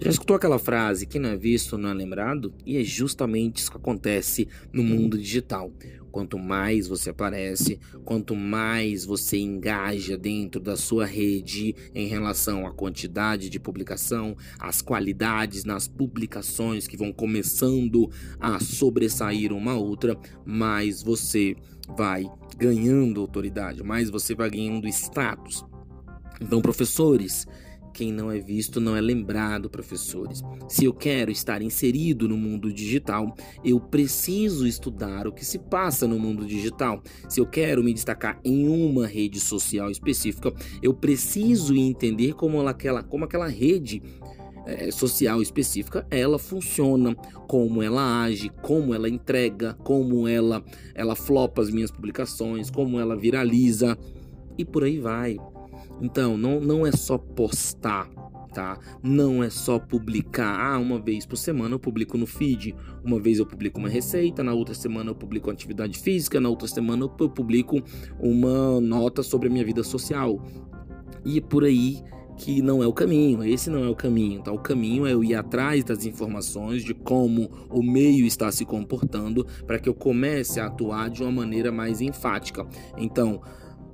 [0.00, 2.52] Já escutou aquela frase: quem não é visto não é lembrado?
[2.64, 5.72] E é justamente isso que acontece no mundo digital.
[6.10, 12.72] Quanto mais você aparece, quanto mais você engaja dentro da sua rede em relação à
[12.72, 18.10] quantidade de publicação, as qualidades nas publicações que vão começando
[18.40, 21.54] a sobressair uma outra, mais você
[21.94, 22.24] vai
[22.56, 25.64] ganhando autoridade, mais você vai ganhando status.
[26.40, 27.46] Então, professores,
[27.96, 30.42] quem não é visto não é lembrado, professores.
[30.68, 36.06] Se eu quero estar inserido no mundo digital, eu preciso estudar o que se passa
[36.06, 37.02] no mundo digital.
[37.26, 43.02] Se eu quero me destacar em uma rede social específica, eu preciso entender como aquela,
[43.02, 44.02] como aquela rede
[44.66, 47.14] é, social específica, ela funciona,
[47.48, 50.62] como ela age, como ela entrega, como ela
[50.94, 53.96] ela flopa as minhas publicações, como ela viraliza
[54.58, 55.38] e por aí vai.
[56.00, 58.08] Então, não, não é só postar,
[58.52, 58.78] tá?
[59.02, 60.58] Não é só publicar.
[60.58, 64.42] Ah, uma vez por semana eu publico no feed, uma vez eu publico uma receita,
[64.42, 67.82] na outra semana eu publico atividade física, na outra semana eu publico
[68.18, 70.42] uma nota sobre a minha vida social.
[71.24, 72.02] E por aí
[72.36, 74.52] que não é o caminho, esse não é o caminho, tá?
[74.52, 79.46] O caminho é eu ir atrás das informações de como o meio está se comportando
[79.66, 82.66] para que eu comece a atuar de uma maneira mais enfática.
[82.98, 83.40] Então,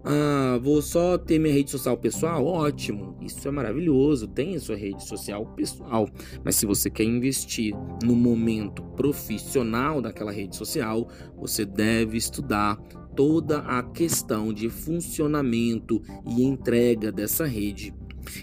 [0.04, 2.44] ah, vou só ter minha rede social pessoal?
[2.44, 4.26] Ótimo, isso é maravilhoso.
[4.26, 6.08] Tenha sua rede social pessoal.
[6.44, 12.76] Mas se você quer investir no momento profissional daquela rede social, você deve estudar
[13.14, 17.94] toda a questão de funcionamento e entrega dessa rede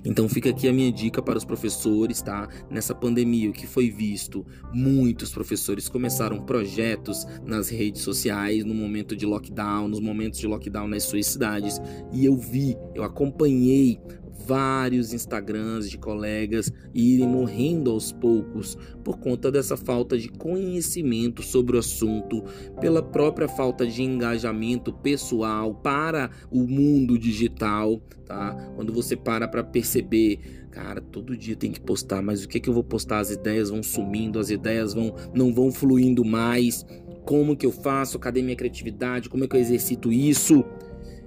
[0.04, 2.48] então fica aqui a minha dica para os professores, tá?
[2.70, 9.16] Nessa pandemia, o que foi visto, muitos professores começaram projetos nas redes sociais no momento
[9.16, 11.80] de lockdown, nos momentos de lockdown nas suas cidades,
[12.12, 14.00] e eu vi, eu acompanhei
[14.46, 21.76] vários Instagrams de colegas irem morrendo aos poucos por conta dessa falta de conhecimento sobre
[21.76, 22.44] o assunto,
[22.80, 28.54] pela própria falta de engajamento pessoal para o mundo digital, tá?
[28.76, 32.62] Quando você para para perceber, cara, todo dia tem que postar, mas o que é
[32.62, 33.20] que eu vou postar?
[33.20, 36.86] As ideias vão sumindo, as ideias vão não vão fluindo mais.
[37.26, 38.18] Como que eu faço?
[38.18, 39.30] Cadê minha criatividade?
[39.30, 40.64] Como é que eu exercito isso?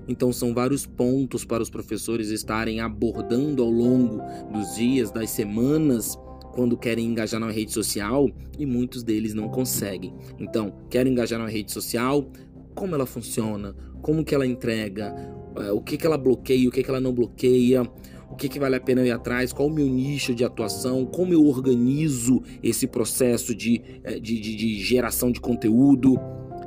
[0.09, 4.21] Então, são vários pontos para os professores estarem abordando ao longo
[4.53, 6.19] dos dias, das semanas,
[6.53, 10.15] quando querem engajar na rede social e muitos deles não conseguem.
[10.39, 12.31] Então, quero engajar na rede social,
[12.75, 15.15] como ela funciona, como que ela entrega,
[15.57, 17.83] é, o que, que ela bloqueia, o que, que ela não bloqueia,
[18.31, 21.35] o que, que vale a pena ir atrás, qual o meu nicho de atuação, como
[21.35, 26.19] eu organizo esse processo de, é, de, de, de geração de conteúdo.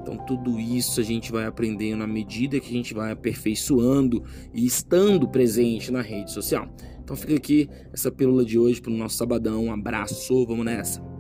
[0.06, 4.24] Então, tudo isso a gente vai aprendendo à medida que a gente vai aperfeiçoando
[4.54, 6.70] e estando presente na rede social.
[7.04, 9.66] Então, fica aqui essa pílula de hoje para o nosso sabadão.
[9.66, 11.15] Um abraço, vamos nessa!